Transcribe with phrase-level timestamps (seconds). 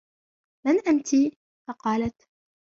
[0.67, 1.07] مَنْ أَنْتِ؟
[1.67, 2.21] فَقَالَتْ